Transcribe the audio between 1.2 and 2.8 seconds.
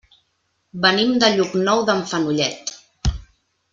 de Llocnou d'en Fenollet.